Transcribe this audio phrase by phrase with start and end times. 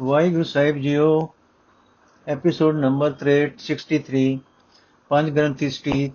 [0.00, 1.06] ਵਾਹਿਗੁਰੂ ਸਾਹਿਬ ਜੀਓ
[2.26, 3.14] episode number
[3.64, 4.20] 63
[5.10, 6.14] ਪੰਜ ਗ੍ਰੰਥੀ ਸਟੀਕ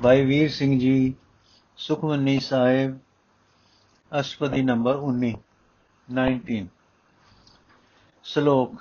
[0.00, 1.14] ਭਾਈ ਵੀਰ ਸਿੰਘ ਜੀ,
[1.78, 2.98] ਸੁਖਮਨੀ ਸਾਹਿਬ,
[4.12, 5.32] ਅਸ਼ਟਪਦੀ ਨੰਬਰ 19
[6.08, 6.60] 19
[8.24, 8.74] ਸ਼ਲੋਕ,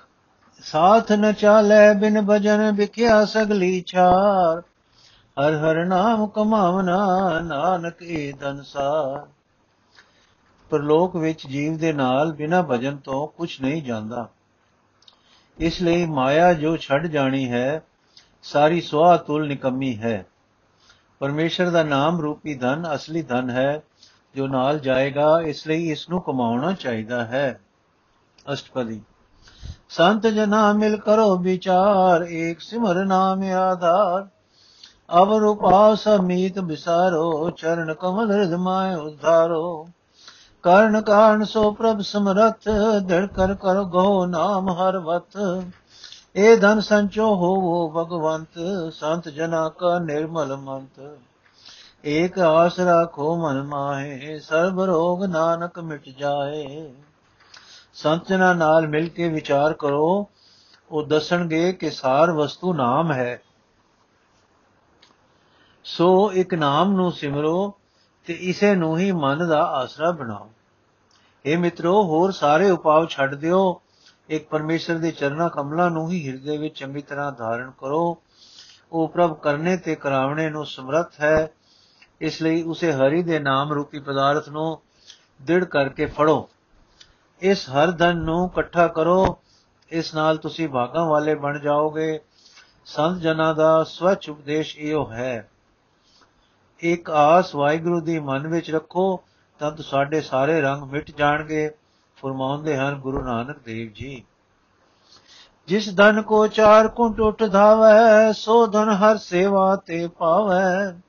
[0.64, 4.62] ਸਾਥ ਨ ਚਾਲੇ ਬਿਨ ਭਜਨ ਵਿਖਿਆ ਸਗਲੀ ਛਾਰ,
[5.38, 7.00] ਹਰ ਹਰ ਨਾਮ ਕਮਾਵਨਾ
[7.46, 9.26] ਨਾਨਕ ਏ ਦਨਸਾਰ
[10.70, 14.30] ਪਰਲੋਕ ਵਿੱਚ ਜੀਵ ਦੇ ਨਾਲ ਬਿਨਾ ਭਜਨ ਤੋਂ ਕੁਝ ਨਹੀਂ ਜਾਂਦਾ।
[15.58, 17.84] ਇਸ ਲਈ ਮਾਇਆ ਜੋ ਛੱਡ ਜਾਣੀ ਹੈ,
[18.44, 20.26] ਸਾਰੀ ਸੁਆ ਤੁਲ ਨਿਕੰਮੀ ਹੈ।
[21.20, 23.84] ਪਰਮੇਸ਼ਰ ਦਾ ਨਾਮ ਰੂਪੀ ਧਨ ਅਸਲੀ ਧਨ ਹੈ,
[24.36, 27.60] ਜੋ ਨਾਲ ਜਾਏਗਾ, ਇਸ ਲਈ ਇਸ ਨੂੰ ਕਮਾਉਣਾ ਚਾਹੀਦਾ ਹੈ।
[28.54, 29.02] ਅਸ਼ਟਪਦੀ।
[29.90, 34.28] ਸੰਤ ਜਨਾ ਮਿਲ ਕਰੋ ਵਿਚਾਰ, ਏਕ ਸਿਮਰ ਨਾਮ ਆਧਾਰ।
[35.18, 39.90] ਅਵ ਰੂਪਾਵ ਸਮੀਤ ਵਿਸਾਰੋ ਚਰਨ ਕਮਲ ਹਿਰਦਮਾਇ ਉਧਾਰੋ
[40.68, 42.70] ਕਰਨ ਕਾਰਨ ਸੋ ਪ੍ਰਭ ਸਮਰਥ
[43.02, 45.64] ਦੜ ਕਰ ਕਰ ਗੋ ਨਾਮ ਹਰ ਵਤ।
[46.36, 48.60] ਇਹ ਧਨ ਸੰਚੋ ਹੋਵੋ ਭਗਵੰਤ,
[48.94, 51.20] ਸੰਤ ਜਨਾ ਕਾ ਨਿਰਮਲ ਮੰਤ।
[52.06, 56.94] ਏਕ ਆਸ ਰਾਖੋ ਮਨ ਮਾਹੇ, ਸਰਬ ਰੋਗ ਨਾਨਕ ਮਿਟ ਜਾਏ।
[57.94, 60.28] ਸੰਤ ਜਨਾ ਨਾਲ ਮਿਲ ਕੇ ਵਿਚਾਰ ਕਰੋ,
[60.92, 63.42] ਉਹ ਦੱਸਣਗੇ ਕਿ ਸਾਰ ਵਸਤੂ ਨਾਮ ਹੈ।
[65.84, 67.74] ਸੋ ਇੱਕ ਨਾਮ ਨੂੰ ਸਿਮਰੋ
[68.26, 70.50] ਤੇ ਇਸੇ ਨੂੰ ਹੀ ਮਨ ਦਾ ਆਸਰਾ ਬਣਾਓ।
[71.38, 73.82] اے ਮਿੱਤਰੋ, ਹੋਰ ਸਾਰੇ ਉਪਾਅ ਛੱਡ ਦਿਓ।
[74.30, 78.18] ਇੱਕ ਪਰਮੇਸ਼ਰ ਦੇ ਚਰਨਾ ਕਮਲਾਂ ਨੂੰ ਹੀ ਹਿਰਦੇ ਵਿੱਚ ਚੰਗੀ ਤਰ੍ਹਾਂ ਧਾਰਨ ਕਰੋ।
[78.92, 81.52] ਉਹ ਪ੍ਰਭ ਕਰਨੇ ਤੇ ਕਰਾਵਣੇ ਨੂੰ ਸਮਰੱਥ ਹੈ।
[82.22, 84.82] ਇਸ ਲਈ ਉਸੇ ਹਰੀ ਦੇ ਨਾਮ ਰੂਪੀ ਪਦਾਰਥ ਨੂੰ
[85.42, 86.50] ਦਿੜ ਕਰਕੇ ਫੜੋ।
[87.42, 89.38] ਇਸ ਹਰ ਧਨ ਨੂੰ ਇਕੱਠਾ ਕਰੋ।
[89.90, 92.20] ਇਸ ਨਾਲ ਤੁਸੀਂ ਭਾਗਾਂ ਵਾਲੇ ਬਣ ਜਾਓਗੇ।
[92.86, 95.50] ਸੰਤ ਜਨਾਂ ਦਾ ਸਵਚ ਉਪਦੇਸ਼ ਇਹੋ ਹੈ।
[96.80, 99.24] ਇੱਕ ਆਸ ਵਾਹਿਗੁਰੂ ਦੀ ਮਨ ਵਿੱਚ ਰੱਖੋ।
[99.60, 101.72] ਤਦ ਸਾਡੇ ਸਾਰੇ ਰੰਗ ਮਿਟ ਜਾਣਗੇ,
[102.18, 104.24] ਫਰਮਾਉਂਦੇ ਹਨ ਗੁਰੂ ਨਾਨਕ ਦੇਵ ਜੀ।
[105.68, 111.02] ਜਿਸ ਧਨ ਕੋ ਚਾਰ ਕੁੰਟ ਉਠ ਧਾਵੈ, ਸੋ ਧਨ ਹਰ ਸੇਵਾ ਤੇ ਪਾਵੈ।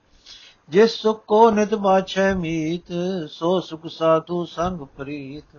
[0.69, 2.93] ਜਿਸ ਸੁਖ ਕੋ ਨਿਤ ਬਾਛੈ ਮੀਤ,
[3.31, 5.57] ਸੋ ਸੁਖ ਸਾਧੂ ਸੰਗ ਪ੍ਰੀਤ।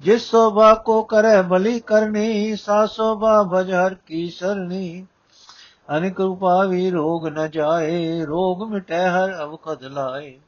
[0.00, 5.06] ਜਿਸ ਸੋਭਾ ਕੋ ਕਰੈ ਬਲੀ ਕਰਨੀ, ਸਾ ਸੋਭਾ ਭਜ ਹਰ ਕੀ ਸਰਨੀ।
[5.96, 10.40] ਅਨਿਕ ਉਪਾਵੀ ਰੋਗ ਨ ਜਾਏ, ਰੋਗ ਮਿਟੈ ਹਰ ਅਵਖਦ ਲਾਏ।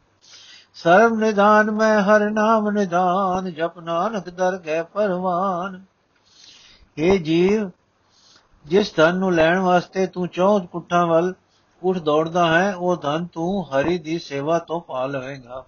[0.77, 5.85] ਸਰਬ ਨਿਦਾਨ ਮੈਂ ਹਰ ਨਾਮ ਨਿਦਾਨ ਜਪ ਨਾਨਕ ਦਰ ਗਏ ਪਰਵਾਨ
[6.99, 7.71] ਇਹ ਜੀਵ,
[8.67, 11.35] ਜਿਸ ਧਨ ਨੂੰ ਲੈਣ ਵਾਸਤੇ ਤੂੰ ਚੌਥ ਪੁੱਠਾਂ ਵੱਲ
[11.83, 15.65] ਉੱਠ ਦੌੜਦਾ ਹੈ, ਉਹ ਧਨ ਤੂੰ ਹਰੀ ਦੀ ਸੇਵਾ ਤੋਂ ਪਾ ਲਵੇਂਗਾ।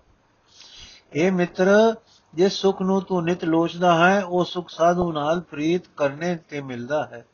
[1.12, 1.94] ਇਹ ਮਿੱਤਰ,
[2.34, 7.04] ਜਿਸ ਸੁਖ ਨੂੰ ਤੂੰ ਨਿਤ ਲੋਚਦਾ ਹੈ, ਉਹ ਸੁਖ ਸਾਧੂ ਨਾਲ ਪ੍ਰੀਤ ਕਰਨੇ ਤੇ ਮਿਲਦਾ
[7.04, 7.26] ਹੈ।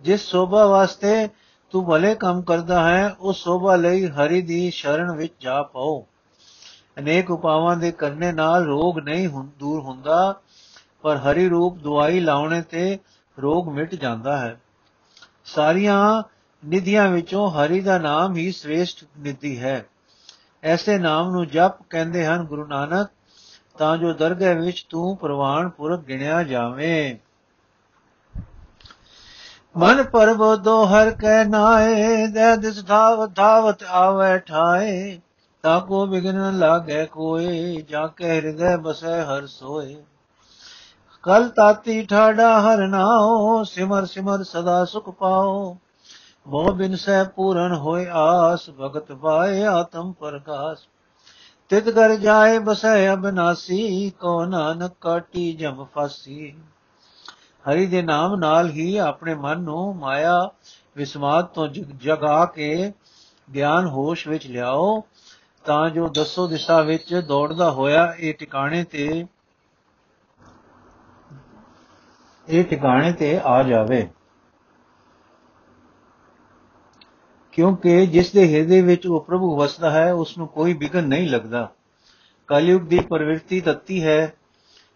[0.00, 1.28] ਜਿਸ ਸੋਭਾ ਵਾਸਤੇ
[1.70, 6.06] ਤੂੰ ਭਲੇ ਕੰਮ ਕਰਦਾ ਹੈ, ਉਸ ਸੋਭਾ ਲਈ ਹਰੀ ਦੀ ਸ਼ਰਨ ਵਿੱਚ ਜਾ ਪਾਓ।
[6.98, 9.28] ਅਨੇਕ ਉਪਾਵਾਂ ਦੇ ਕਰਨੇ ਨਾਲ ਰੋਗ ਨਹੀਂ
[9.58, 10.40] ਦੂਰ ਹੁੰਦਾ,
[11.02, 12.98] ਪਰ ਹਰੀ ਰੂਪ ਦਵਾਈ ਲਾਉਣੇ ਤੇ
[13.40, 14.60] ਰੋਗ ਮਿਟ ਜਾਂਦਾ ਹੈ।
[15.44, 16.22] ਸਾਰੀਆਂ
[16.64, 19.86] ਨਿਧੀਆਂ ਵਿੱਚੋਂ ਹਰੀ ਦਾ ਨਾਮ ਹੀ ਸ੍ਰੇਸ਼ਟ ਨਿਧੀ ਹੈ।
[20.62, 23.08] ਐਸੇ ਨਾਮ ਨੂੰ ਜਪ ਕਹਿੰਦੇ ਹਨ ਗੁਰੂ ਨਾਨਕ,
[23.78, 27.16] ਤਾਂ ਜੋ ਦਰਗਹਿ ਵਿੱਚ ਤੂੰ ਪ੍ਰਵਾਨ ਪੁਰਖ ਗਿਣਿਆ ਜਾਵੇਂ।
[29.76, 35.20] ਮਨ ਪਰਬੋ ਹਰ ਕੈ ਨਾਏ ਦੇ ਦਿਸ ਧਾਵ ਧਾਵਤ ਆਵੇ ਠਾਏ।
[35.64, 39.96] ਤਾ ਕੋ ਬਿਗਨ ਲਾਗੇ ਕੋਏ, ਜਾ ਕੇ ਹਿਰਦੈ ਬਸੈ ਹਰ ਸੋਏ।
[41.22, 45.76] ਕਲ ਤਾਤੀ ਠਾੜਾ ਹਰ ਨਾਓ ਸਿਮਰ ਸਿਮਰ ਸਦਾ ਸੁਖ ਪਾਓ
[46.46, 50.80] ਮੋਹ ਬਿਨ ਸਹਿ ਪੂਰਨ ਹੋਏ ਆਸ, ਭਗਤ ਪਾਏ ਆਤਮ ਪ੍ਰਕਾਸ਼।
[51.68, 56.54] ਤਿਤ ਕਰ ਜਾਏ ਬਸੈ ਅਬਨਾਸੀ ਕੋ ਨਾਨਕ ਕਾਟੀ ਜਮ ਫਾਸੀ।
[57.64, 60.50] ਹਰੀ ਦੇ ਨਾਮ ਨਾਲ ਹੀ ਆਪਣੇ ਮਨ ਨੂੰ ਮਾਇਆ,
[60.96, 62.92] ਵਿਸਮਾਦ ਤੋਂ ਜਗਾ ਕੇ
[63.54, 65.04] ਗਿਆਨ ਹੋਸ਼ ਵਿੱਚ ਲਿਆਓ।
[65.64, 69.26] ਤਾਂ ਜੋ ਦਸੋ ਦਿਸ਼ਾ ਵਿੱਚ ਦੌੜਦਾ ਹੋਇਆ ਇਹ ਟਿਕਾਣੇ ਤੇ,
[72.48, 74.08] ਇਹ ਟਿਕਾਣੇ ਤੇ ਆ ਜਾਵੇ।
[77.52, 81.68] ਕਿਉਂਕਿ ਜਿਸ ਦੇ ਹਿਰਦੇ ਵਿੱਚ ਉਹ ਪ੍ਰਭੂ ਵਸਦਾ ਹੈ, ਉਸ ਨੂੰ ਕੋਈ ਬਿਗਨ ਨਹੀਂ ਲੱਗਦਾ।
[82.46, 84.34] ਕਲਯੁਗ ਦੀ ਪ੍ਰਵਿਰਤੀ ਤੱਤੀ ਹੈ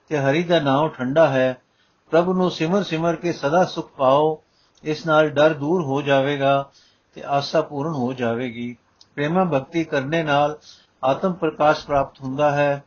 [0.09, 1.63] ਤੇ ਹਰੀ ਦਾ ਨਾਮ ਠੰਡਾ ਹੈ।
[2.11, 4.43] ਪ੍ਰਭੂ ਨੂੰ ਸਿਮਰ ਸਿਮਰ ਕੇ ਸਦਾ ਸੁਖ ਪਾਓ,
[4.85, 6.71] ਇਸ ਨਾਲ ਡਰ ਦੂਰ ਹੋ ਜਾਵੇਗਾ
[7.15, 8.77] ਤੇ ਆਸਾ ਪੂਰਨ ਹੋ ਜਾਵੇਗੀ।
[9.19, 10.59] ਪ੍ਰੇਮਾ ਭਗਤੀ ਕਰਨੇ ਨਾਲ
[11.05, 12.85] ਆਤਮ ਪ੍ਰਕਾਸ਼ ਪ੍ਰਾਪਤ ਹੁੰਦਾ ਹੈ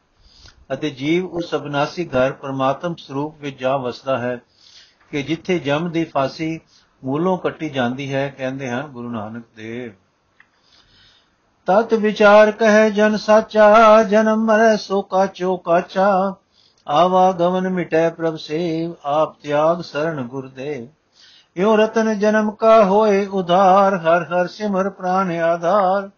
[0.74, 4.42] ਅਤੇ ਜੀਵ ਉਸ ਅਬਨਾਸੀ ਘਰ ਪਰਮਾਤਮ ਸਰੂਪ ਵਿੱਚ ਜਾ ਵਸਦਾ ਹੈ
[5.12, 6.60] ਕਿ ਜਿੱਥੇ ਜਮ ਦੀ ਫਾਸੀ
[7.04, 9.92] ਮੂਲੋਂ ਕੱਟੀ ਜਾਂਦੀ ਹੈ, ਕਹਿੰਦੇ ਹਨ ਗੁਰੂ ਨਾਨਕ ਦੇਵ।
[11.68, 16.36] ਤਤ ਵਿਚਾਰ ਕਹੇ ਜਨ ਸਾਚਾ, ਜਨਮ ਮਰੈ ਸੋ ਕਾਚੋ ਕਾਚਾ
[16.88, 20.88] ਆਵਾ ਗਵਨ ਮਿਟੈ ਪ੍ਰਭ ਸੇਵ, ਆਪ ਤਿਆਗ ਸਰਣ ਗੁਰਦੇਵ।
[21.58, 26.10] ਯੋ ਰਤਨ ਜਨਮ ਕਾ ਹੋਏ ਉਧਾਰ, ਹਰ ਹਰ ਸਿਮਰ ਪ੍ਰਾਨ ਆਧਾਰ।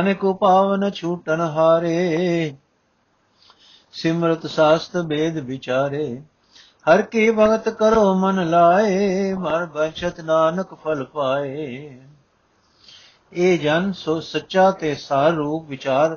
[0.00, 2.54] ਅਨੇਕ ਪਾਵਨ ਛੂਟਨ ਹਾਰੇ।
[3.92, 6.22] ਸਿਮਰਤ ਸਾਸਤ ਬੇਦ ਵਿਚਾਰੇ,
[6.86, 12.00] ਹਰ ਕੀ ਭਗਤ ਕਰੋ ਮਨ ਲਾਏ ਮਰ ਬਚਤ ਨਾਨਕ ਫਲ ਪਾਏ।
[13.32, 16.16] ਇਹ ਜਨ ਸੋ ਸੱਚਾ ਤੇ ਸਾਰ ਰੂਪ ਵਿਚਾਰ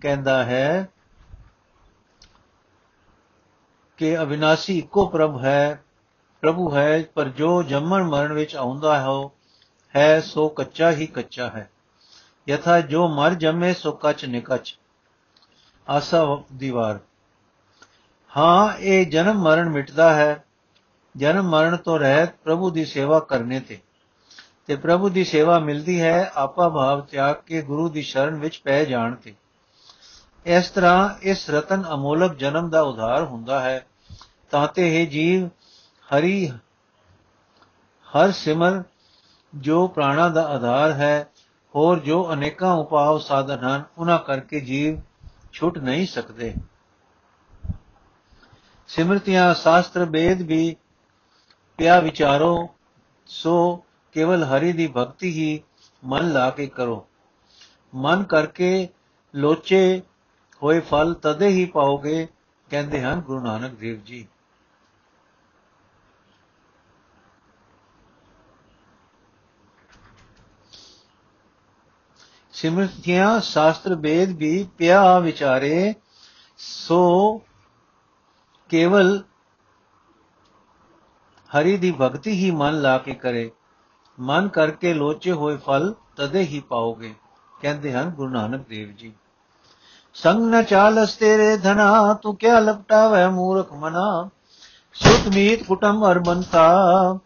[0.00, 0.88] ਕਹਿੰਦਾ ਹੈ
[3.98, 5.82] ਕਿ ਅਵਿਨਾਸੀ ਇੱਕੋ ਪ੍ਰਭ ਹੈ,
[6.42, 9.28] ਪ੍ਰਭੂ ਹੈ, ਪਰ ਜੋ ਜੰਮਣ ਮਰਨ ਵਿੱਚ ਆਉਂਦਾ ਹੈ
[9.96, 11.70] ਹੈ ਸੋ ਕੱਚਾ ਹੀ ਕੱਚਾ ਹੈ।
[12.46, 14.76] ਯਥਾ ਜੋ ਮਰ ਜੰਮੇ ਸੋ ਕੱਚ ਨਿਕਚ
[15.88, 16.98] ਆਸਾ ਦੀਵਾਰ
[18.32, 20.44] ਹਾਂ ਇਹ ਜਨਮ ਮਰਨ ਮਿਟਦਾ ਹੈ
[21.14, 23.78] ਜਨਮ ਮਰਨ ਤੋਂ ਰਹਿਤ ਪ੍ਰਭੂ ਦੀ ਸੇਵਾ ਕਰਨੇ ਤੇ
[24.66, 28.84] ਤੇ ਪ੍ਰਭੂ ਦੀ ਸੇਵਾ ਮਿਲਦੀ ਹੈ ਆਪਾ ਭਾਵ ਤਿਆਗ ਕੇ ਗੁਰੂ ਦੀ ਸ਼ਰਨ ਵਿੱਚ ਪੈ
[28.84, 29.34] ਜਾਣ ਤੇ
[30.46, 33.84] ਇਸ ਤਰ੍ਹਾਂ ਇਸ ਰਤਨ ਅਮੋਲਕ ਜਨਮ ਦਾ ਉਧਾਰ ਹੁੰਦਾ ਹੈ
[34.50, 35.48] ਤਾਂ ਤੇ ਇਹ ਜੀਵ
[36.08, 36.48] ਹਰੀ
[38.08, 38.82] ਹਰ ਸਿਮਰ
[39.52, 41.30] ਜੋ ਪ੍ਰਾਣਾ ਦਾ ਆਧਾਰ ਹੈ
[41.76, 45.00] ਹੋਰ ਜੋ ਅਨੇਕਾਂ ਉਪਾਅ ਸਾਧਨ ਹਨ, ਉਹਨਾਂ ਕਰਕੇ ਜੀਵ
[45.52, 46.54] ਛੁੱਟ ਨਹੀਂ ਸਕਦੇ।
[48.88, 50.76] ਸਿਮਰਤੀਆਂ, ਸ਼ਾਸਤਰ ਵੇਦ ਵੀ
[51.78, 52.68] ਪਿਆ ਵਿਚਾਰੋ,
[53.26, 55.62] ਸੋ ਕੇਵਲ ਹਰੀ ਦੀ ਭਗਤੀ ਹੀ
[56.04, 57.06] ਮਨ ਲਾ ਕੇ ਕਰੋ।
[57.94, 58.88] ਮਨ ਕਰਕੇ
[59.34, 60.02] ਲੋਚੇ
[60.62, 62.28] ਹੋਏ ਫਲ ਤਦੇ ਹੀ ਪਾਓਗੇ,
[62.70, 64.28] ਕਹਿੰਦੇ ਹਨ ਗੁਰੂ ਨਾਨਕ ਦੇਵ ਜੀ।
[72.62, 75.94] ਸਿਮਰਤੀਆਂ, ਸ਼ਾਸਤਰ ਵੇਦ ਵੀ ਪਿਆ ਵਿਚਾਰੇ,
[76.58, 77.40] ਸੋ
[78.68, 79.22] ਕੇਵਲ
[81.50, 83.50] ਹਰੀ ਦੀ ਭਗਤੀ ਹੀ ਮਨ ਲਾ ਕੇ ਕਰੇ।
[84.20, 87.14] ਮਨ ਕਰਕੇ ਲੋਚੇ ਹੋਏ ਫਲ ਤਦੇ ਹੀ ਪਾਓਗੇ,
[87.60, 89.12] ਕਹਿੰਦੇ ਹਨ ਗੁਰੂ ਨਾਨਕ ਦੇਵ ਜੀ।
[90.14, 94.28] ਸੰਗ ਨ ਚਾਲਸ ਤੇਰੇ ਧਨਾ, ਤੂੰ ਕਿਆ ਲਪਟਾਵੇ ਮੂਰਖ ਮਨਾ।
[94.92, 97.18] ਸੁਤ ਮੀਤ ਕੁਟਮ ਅਰ ਬੰਤਾ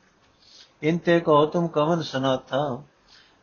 [0.82, 2.82] ਇਨਤੇ ਕੋ ਤੁਮ ਕਵਨ ਸਨਾਥਾ।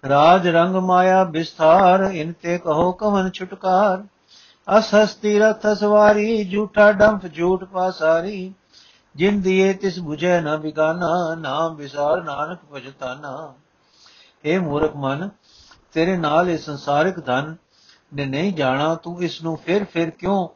[0.09, 4.03] ਰਾਜ ਰੰਗ ਮਾਇਆ ਵਿਸਥਾਰ ਇਨਤੇ ਕਹੋ ਕਵਨ ਛੁਟਕਾਰ।
[4.77, 8.53] ਅਸ ਹਸਤੀ ਰਥ ਸਵਾਰੀ, ਝੂਠਾ ਡੰਫ ਝੂਠ ਪਾਸਾਰੀ।
[9.15, 13.53] ਜਿਨ ਦੀਏ ਤਿਸ 부ਝੈ ਨ ਬਿਗਾਨਾ, ਨਾਮ ਵਿਸਾਰ ਨਾਨਕ ਭਜਤਾਨਾ
[14.45, 15.29] ਏ ਮੂਰਖ ਮਨ,
[15.93, 17.55] ਤੇਰੇ ਨਾਲ ਇਹ ਸੰਸਾਰਿਕ ਧਨ
[18.13, 20.47] ਨੇ ਨਹੀਂ ਜਾਣਾ, ਤੂੰ ਇਸ ਨੂੰ ਫਿਰ ਫਿਰ ਕਿਉਂ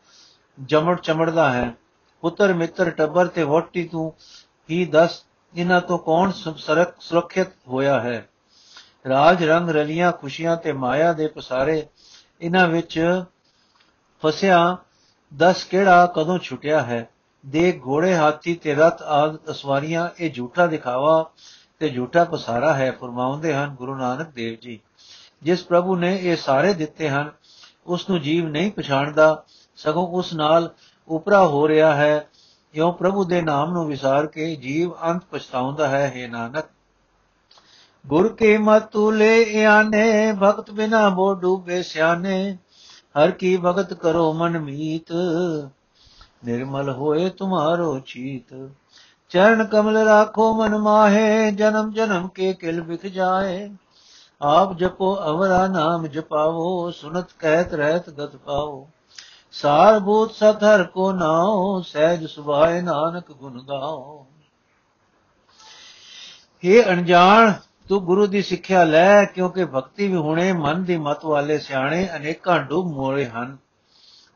[0.63, 1.73] ਜਮੜ ਚਮੜਦਾ ਹੈ?
[2.21, 4.13] ਪੁੱਤਰ ਮਿੱਤਰ ਟੱਬਰ ਤੇ ਵੋਟੀ ਤੂੰ
[4.69, 5.23] ਹੀ ਦੱਸ
[5.55, 8.27] ਇਹਨਾਂ ਤੋਂ ਕੌਣ ਸਰਕ ਸੁਰੱਖਿਅਤ ਹੋਇਆ ਹੈ?
[9.09, 11.88] ਰਾਜ ਰੰਗ ਰਲੀਆਂ ਖੁਸ਼ੀਆਂ ਤੇ ਮਾਇਆ ਦੇ ਪਸਾਰੇ
[12.41, 13.23] ਇਹਨਾਂ ਵਿੱਚ
[14.25, 14.77] ਫਸਿਆ,
[15.38, 17.09] ਦਸ ਕਿਹੜਾ ਕਦੋਂ ਛੁੱਟਿਆ ਹੈ?
[17.45, 21.31] ਦੇ ਘੋੜੇ ਹਾਥੀ ਤੇ ਰਥ ਆਦ ਅਸਵਾਰੀਆਂ, ਇਹ ਝੂਠਾ ਦਿਖਾਵਾ
[21.79, 24.79] ਤੇ ਝੂਠਾ ਪਸਾਰਾ ਹੈ, ਫਰਮਾਉਂਦੇ ਹਨ ਗੁਰੂ ਨਾਨਕ ਦੇਵ ਜੀ।
[25.44, 27.31] ਜਿਸ ਪ੍ਰਭੂ ਨੇ ਇਹ ਸਾਰੇ ਦਿੱਤੇ ਹਨ
[27.85, 29.44] ਉਸ ਨੂੰ ਜੀਵ ਨਹੀਂ ਪਛਾਣਦਾ,
[29.75, 30.73] ਸਗੋਂ ਉਸ ਨਾਲ
[31.07, 32.27] ਉਪਰਾ ਹੋ ਰਿਹਾ ਹੈ।
[32.73, 36.65] ਇਉਂ ਪ੍ਰਭੂ ਦੇ ਨਾਮ ਨੂੰ ਵਿਸਾਰ ਕੇ ਜੀਵ ਅੰਤ ਪਛਤਾਉਂਦਾ ਹੈ हे ਨਾਨਕ।
[38.07, 42.57] ਗੁਰ ਕੇ ਮਤੁ ਲੈ ਆਨੇ, ਭਗਤ ਬਿਨਾ ਬੋ ਡੂਬੇ ਸਿਆਨੇ।
[43.18, 45.12] ਹਰ ਕੀ ਭਗਤ ਕਰੋ ਮਨ ਮੀਤ,
[46.45, 48.69] ਨਿਰਮਲ ਹੋਏ ਤੁਮਾਰੋ ਚੀਤ।
[49.30, 53.69] ਚਰਨ ਕਮਲ ਰਾਖੋ ਮਨ ਮਾਹੇ, ਜਨਮ ਜਨਮ ਕੇ ਕਿਲ ਵਿਖ ਜਾਏ।
[54.42, 58.88] ਆਪ ਜਪੋ ਅਵਰਾ ਨਾਮ ਜਪਾਵੋ, ਸੁਨਤ ਕਹਿਤ ਰਹਿਤ ਗਤ ਪਾਓ
[59.51, 64.25] ਸਾਰ ਭੂਤ ਸਤਰ ਕੋ ਨਾਉ, ਸਹਿਜ ਸੁਭਾਏ ਨਾਨਕ ਗੁਣ ਗਾਓ।
[66.63, 67.54] ਇਹ ਅਣਜਾਣ
[67.89, 72.60] ਤੂੰ ਗੁਰੂ ਦੀ ਸਿੱਖਿਆ ਲੈ, ਕਿਉਂਕਿ ਭਗਤੀ ਵੀ ਹੁਣੇ ਮਨ ਦੀ ਮਤ ਵਾਲੇ ਸਿਆਣੇ ਅਨੇਕਾਂ
[72.60, 73.57] ਡੁੱਬ ਮੋਰੇ ਹਨ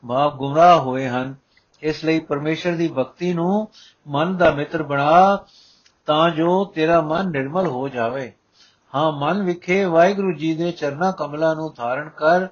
[0.04, 1.34] ਬਾ ਗੁੰਮਰਾਹ ਹੋਏ ਹਨ।
[1.82, 3.68] ਇਸ ਲਈ ਪਰਮੇਸ਼ਰ ਦੀ ਭਗਤੀ ਨੂੰ
[4.08, 5.44] ਮਨ ਦਾ ਮਿੱਤਰ ਬਣਾ,
[6.06, 8.32] ਤਾਂ ਜੋ ਤੇਰਾ ਮਨ ਨਿਰਮਲ ਹੋ ਜਾਵੇ।
[8.94, 12.46] ਹਾਂ, ਮਨ ਵਿਖੇ ਵਾਹਿਗੁਰੂ ਜੀ ਦੇ ਚਰਨਾ ਕਮਲਾਂ ਨੂੰ ਧਾਰਨ ਕਰ,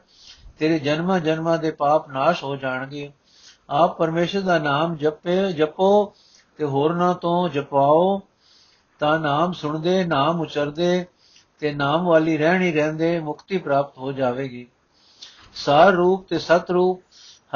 [0.59, 3.13] ਤੇਰੇ ਜਨਮਾਂ ਜਨਮਾਂ ਦੇ ਪਾਪ ਨਾਸ਼ ਹੋ ਜਾਣਗੇ।
[3.71, 6.13] ਆਪ ਪਰਮੇਸ਼ਰ ਦਾ ਨਾਮ ਜਪੇ, ਜਪੋ
[6.57, 8.23] ਤੇ ਹੋਰਨਾਂ ਤੋਂ ਜਪਾਓ
[9.01, 11.07] ਤਾਂ ਨਾਮ ਸੁਣਦੇ, ਨਾਮ ਉਚਰਦੇ
[11.61, 14.67] ਤੇ ਨਾਮ ਵਾਲੀ ਰਹਿਣੀ ਰਹਿੰਦੇ ਮੁਕਤੀ ਪ੍ਰਾਪਤ ਹੋ ਜਾਵੇਗੀ।
[15.55, 17.03] ਸਾਰ ਰੂਪ ਤੇ ਸਤ ਰੂਪ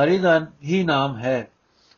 [0.02, 1.48] ਹਰੀ ਦਾ ਹੀ ਨਾਮ ਹੈ।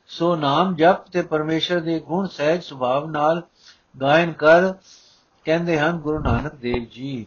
[0.09, 3.43] ਸੋ ਨਾਮ ਜਪ ਤੇ ਪਰਮੇਸ਼ਰ ਦੇ ਗੁਣ ਸਹਿਜ ਸੁਭਾਵ ਨਾਲ
[4.01, 4.73] ਗਾਇਨ ਕਰ,
[5.45, 7.27] ਕਹਿੰਦੇ ਹਨ ਗੁਰੂ ਨਾਨਕ ਦੇਵ ਜੀ।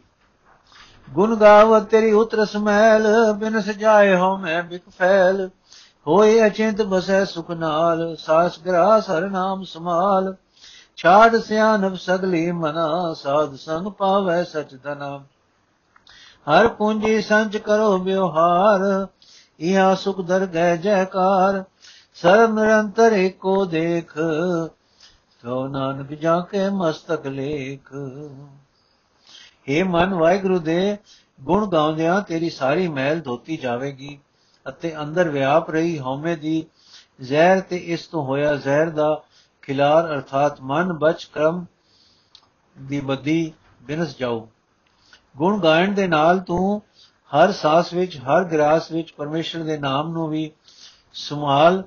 [1.09, 5.49] ਗੁਣ ਗਾਵ ਤੇਰੀ ਉਤਰਸ ਮਹਿਲ, ਬਿਨ ਸਜਾਏ ਹੋ ਮੈਂ ਬਿਕ ਫੈਲ।
[6.07, 10.35] ਹੋਏ ਅਚਿੰਤ ਬਸੈ ਸੁਖ ਨਾਲ, ਸਾਸ ਗਰਾਸ ਹਰ ਨਾਮ ਸਮਾਲ
[10.99, 15.17] ਛਾੜ ਸਿਆਨਬ ਸਗਲੀ ਮਨਾ, ਸਾਧ ਸੰਗ ਪਾਵੈ ਸਚ ਦਨਾ
[16.47, 19.07] ਹਰ ਪੂੰਜੀ ਸੰਚ ਕਰੋ ਵਿਵਹਾਰ,
[19.59, 21.63] ਇਹਾ ਸੁਖ ਦਰ ਗੈ ਜੈਕਾਰ।
[22.15, 24.11] ਸਰਬ ਨਿਰੰਤਰ ਏਕੋ ਦੇਖ,
[25.43, 27.93] ਸੋ ਨਾਨਕ ਜਾ ਕੇ ਮਸਤਕ ਲੇਖ।
[29.69, 30.97] हे ਮਨ, ਵਾਹਿਗੁਰੂ ਦੇ
[31.43, 34.19] ਗੁਣ ਗਾਉਂਦਿਆਂ ਤੇਰੀ ਸਾਰੀ ਮਹਿਲ ਧੋਤੀ ਜਾਵੇਗੀ,
[34.65, 36.65] ਅਤੇ ਅੰਦਰ ਵਿਆਪ ਰਹੀ ਹਉਮੈ ਦੀ
[37.21, 39.21] ਜ਼ਹਿਰ ਤੇ ਇਸ ਤੋਂ ਹੋਇਆ ਜ਼ਹਿਰ ਦਾ
[39.69, 41.65] ਖਿਲਾਰ ਅਰਥਾਤ ਮਨ ਬਚ ਕਰਮ
[42.77, 44.47] ਦੀ ਬਦੀ ਬਿਨਸ ਜਾਓ
[45.37, 46.81] ਗੁਣ ਗਾਇਣ ਦੇ ਨਾਲ ਤੂੰ
[47.31, 50.51] ਹਰ ਸਾਸ ਵਿੱਚ, ਹਰ ਗਰਾਸ ਵਿੱਚ ਪਰਮੇਸ਼ਰ ਦੇ ਨਾਮ ਨੂੰ ਵੀ
[51.13, 51.83] ਸੰਭਾਲ,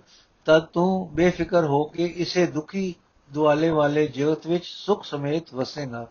[0.47, 2.95] ਤਦ ਤੂੰ ਬੇਫਿਕਰ ਹੋ ਕੇ ਇਸੇ ਦੁਖੀ
[3.33, 6.07] ਦੁਆਲੇ ਵਾਲੇ ਜਗਤ ਵਿੱਚ ਸੁਖ ਸਮੇਤ ਵਸੇਗਾ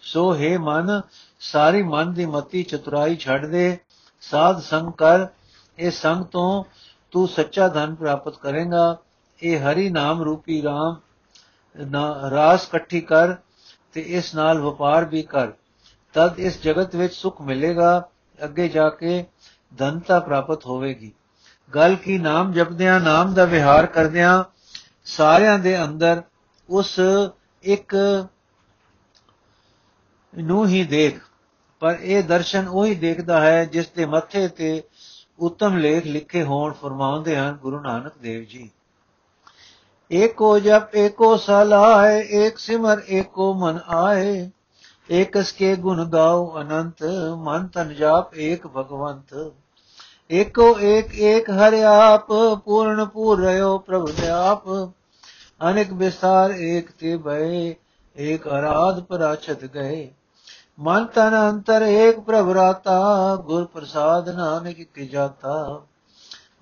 [0.00, 1.00] ਸੋ ਹੈ ਮਨ,
[1.40, 3.78] ਸਾਰੀ ਮਨ ਦੀ ਮਤੀ ਚਤੁਰਾਈ ਛੱਡ ਦੇ।
[4.20, 5.26] ਸਾਧ ਸੰਗ ਕਰ,
[5.78, 6.64] ਇਹ ਸੰਗ ਤੋਂ
[7.10, 8.96] ਤੂੰ ਸੱਚਾ ਧਨ ਪ੍ਰਾਪਤ ਕਰੇਗਾ।
[9.42, 11.00] ਇਹ ਹਰੀ ਨਾਮ ਰੂਪੀ ਰਾਮ
[12.30, 13.34] ਰਾਸ ਇਕੱਠੀ ਕਰ
[13.92, 15.50] ਤੇ ਇਸ ਨਾਲ ਵਪਾਰ ਵੀ ਕਰ।
[16.14, 19.24] ਤਦ ਇਸ ਜਗਤ ਵਿੱਚ ਸੁਖ ਮਿਲੇਗਾ, ਅੱਗੇ ਜਾ ਕੇ
[19.72, 21.12] ਧਨਤਾ ਪ੍ਰਾਪਤ ਹੋਵੇਗੀ।
[21.74, 24.44] ਗੱਲ ਕੀ ਨਾਮ ਜਪਦਿਆਂ, ਨਾਮ ਦਾ ਵਿਹਾਰ ਕਰਦਿਆਂ
[25.04, 26.22] ਸਾਰਿਆਂ ਦੇ ਅੰਦਰ
[26.68, 27.00] ਉਸ
[27.62, 27.94] ਇੱਕ
[30.34, 31.20] ਨੂੰ ਹੀ ਦੇਖ।
[31.80, 34.82] ਪਰ ਇਹ ਦਰਸ਼ਨ ਉਹੀ ਦੇਖਦਾ ਹੈ ਜਿਸ ਦੇ ਮੱਥੇ ਤੇ
[35.38, 38.70] ਉੱਤਮ ਲੇਖ ਲਿਖੇ ਹੋਣ ਫਰਮਾਉਂਦੇ ਹਨ ਗੁਰੂ ਨਾਨਕ ਦੇਵ ਜੀ।
[40.10, 44.50] ਏਕੋ ਜਪ, ਏਕੋ ਸਲਾਏ ਏਕ ਸਿਮਰ, ਏਕੋ ਮਨ ਆਏ।
[45.10, 47.04] ਏਕਸ ਕੇ ਗੁਣ ਗਾਓ ਅਨੰਤ,
[47.36, 49.52] ਮਨ ਤਨ ਜਾਪ ਏਕ ਭਗਵੰਤ।
[50.30, 52.32] ਏਕੋ ਏਕ ਏਕ ਹਰਿ ਆਪ,
[52.64, 54.62] ਪੂਰਨ ਪੂਰ ਰਿਓ ਪ੍ਰਭ ਦੇ ਆਪ
[55.70, 57.74] ਅਨੇਕ ਵਿਸਾਰ ਏਕ ਤੇ ਭਏ
[58.16, 60.10] ਏਕ ਅਰਾਧ ਪਰਾਛਤ ਗਏ।
[60.80, 65.82] ਮਨ ਤਨ ਅੰਤਰ ਏਕ ਪ੍ਰਭ ਰਾਤਾ, ਗੁਰ ਪ੍ਰਸਾਦ ਨਾਨਕ ਕੀ ਜਾਤਾ।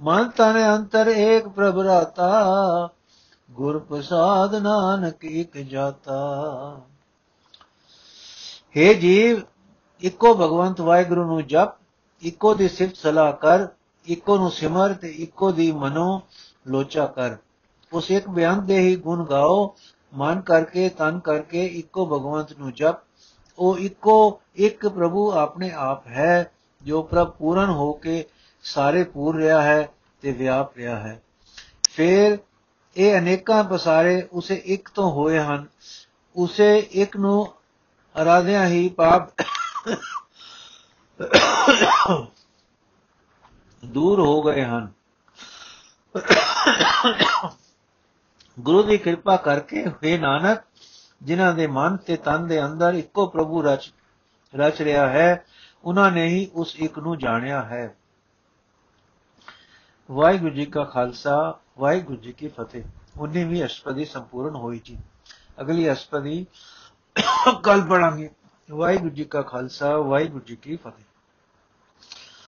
[0.00, 2.88] ਮਨ ਤਨ ਅੰਤਰ ਏਕ ਪ੍ਰਭ ਰਾਤਾ
[3.54, 6.14] ਗੁਰ ਪ੍ਰਸਾਦ ਨਾਨਕ ਇਕ ਜਾਤਾ।
[8.76, 9.40] हे ਜੀਵ,
[10.02, 11.68] ਇੱਕੋ ਭਗਵੰਤ ਵਾਹਿਗੁਰੂ ਨੂੰ ਜਪ,
[12.22, 13.66] ਇੱਕੋ ਦੀ ਸਿਫਤ ਸਲਾਹ ਕਰ,
[14.06, 16.22] ਇੱਕੋ ਨੂੰ ਸਿਮਰ ਤੇ ਇੱਕੋ ਦੀ ਮਨੋ
[16.68, 17.36] ਲੋਚਾ ਕਰ।
[17.92, 19.74] ਉਸ ਇੱਕ ਬਿਆਨ ਦੇ ਹੀ ਗੁਣ ਗਾਓ,
[20.14, 22.96] ਮਨ ਕਰਕੇ, ਤਨ ਕਰਕੇ ਇੱਕੋ ਭਗਵੰਤ ਨੂੰ ਜਪ।
[23.58, 28.24] ਉਹ ਇੱਕੋ ਇੱਕ ਪ੍ਰਭੂ ਆਪਣੇ ਆਪ ਹੈ, ਜੋ ਪ੍ਰਭ ਪੂਰਨ ਹੋ ਕੇ
[28.62, 29.88] ਸਾਰੇ ਪੂਰ ਰਿਹਾ ਹੈ
[30.22, 31.22] ਤੇ ਵਿਆਪ ਰਿਹਾ ਹੈ।
[31.90, 32.38] ਫਿਰ
[32.96, 35.66] ਇਹ ਅਨੇਕਾਂ ਪਸਾਰੇ ਉਸੇ ਇੱਕ ਤੋਂ ਹੋਏ ਹਨ।
[36.36, 37.54] ਉਸੇ ਇੱਕ ਨੂੰ
[38.22, 39.28] ਅਰਾਧਿਆ ਹੀ ਪਾਪ
[43.84, 44.92] ਦੂਰ ਹੋ ਗਏ ਹਨ।
[48.60, 50.62] ਗੁਰੂ ਦੀ ਕਿਰਪਾ ਕਰਕੇ ਹੋਏ ਨਾਨਕ,
[51.22, 53.92] ਜਿਨ੍ਹਾਂ ਦੇ ਮਨ ਤੇ ਤਨ ਦੇ ਅੰਦਰ ਇੱਕੋ ਪ੍ਰਭੂ ਰਚ
[54.54, 55.44] ਰਚ ਰਿਹਾ ਹੈ
[55.84, 57.96] ਉਹਨਾਂ ਨੇ ਹੀ ਉਸ ਇੱਕ ਨੂੰ ਜਾਣਿਆ ਹੈ।
[60.10, 62.82] ਵਾਹਿਗੁਰੂ ਜੀ ਕਾ ਖਾਲਸਾ ਵਾਹਿਗੁਰੂ ਜੀ ਕੀ ਫਤਿਹ।
[63.18, 64.98] 19ਵੀਂ ਅਸ਼ਟਪਦੀ ਸੰਪੂਰਨ ਹੋਈ ਜੀ।
[65.60, 66.46] ਅਗਲੀ ਅਸ਼ਟਪਦੀ
[67.62, 68.30] ਕੱਲ ਪੜਾਂਗੇ
[68.70, 71.13] ਵਾਹਿਗੁਰੂ ਜੀ ਕਾ ਖਾਲਸਾ, ਵਾਹਿਗੁਰੂ ਜੀ ਕੀ ਫਤਿਹ।